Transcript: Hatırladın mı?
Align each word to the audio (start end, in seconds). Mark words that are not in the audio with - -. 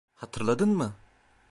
Hatırladın 0.15 0.69
mı? 0.69 0.93